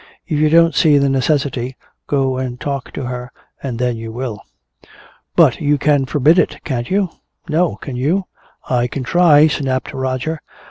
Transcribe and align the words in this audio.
If 0.25 0.39
you 0.39 0.49
don't 0.49 0.73
see 0.73 0.97
the 0.97 1.09
necessity, 1.11 1.75
go 2.07 2.37
and 2.37 2.59
talk 2.59 2.91
to 2.93 3.03
her, 3.03 3.31
and 3.61 3.77
then 3.77 3.97
you 3.97 4.11
will." 4.11 4.41
"But 5.35 5.61
you 5.61 5.77
can 5.77 6.07
forbid 6.07 6.39
it, 6.39 6.57
can't 6.63 6.89
you?" 6.89 7.09
"No. 7.47 7.75
Can 7.75 7.95
you?" 7.95 8.25
"I 8.67 8.87
can 8.87 9.03
try," 9.03 9.45
snapped 9.45 9.93
Roger. 9.93 10.41